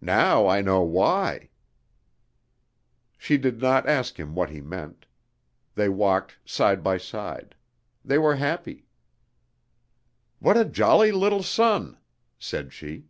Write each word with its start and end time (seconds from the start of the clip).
"Now 0.00 0.46
I 0.48 0.62
know 0.62 0.80
why." 0.80 1.50
She 3.18 3.36
did 3.36 3.60
not 3.60 3.86
ask 3.86 4.18
him 4.18 4.34
what 4.34 4.48
he 4.48 4.62
meant. 4.62 5.04
They 5.74 5.90
walked 5.90 6.38
side 6.46 6.82
by 6.82 6.96
side. 6.96 7.54
They 8.02 8.16
were 8.16 8.36
happy. 8.36 8.86
"What 10.38 10.56
a 10.56 10.64
jolly 10.64 11.12
little 11.12 11.42
sun!" 11.42 11.98
said 12.38 12.72
she. 12.72 13.08